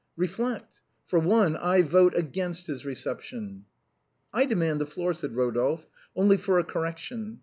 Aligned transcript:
Reflect! 0.17 0.81
For 1.05 1.19
one, 1.19 1.55
I 1.55 1.83
vote 1.83 2.13
against 2.15 2.65
his 2.65 2.85
reception."" 2.87 3.65
I 4.33 4.45
demand 4.45 4.81
the 4.81 4.87
floor," 4.87 5.13
said 5.13 5.35
Rodolphe, 5.35 5.85
"only 6.15 6.37
for 6.37 6.57
a 6.57 6.63
cor 6.63 6.81
rection. 6.81 7.37